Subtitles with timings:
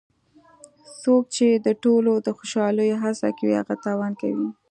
[1.03, 4.47] څوک چې د ټولو د خوشحالولو هڅه کوي هغه تاوان کوي.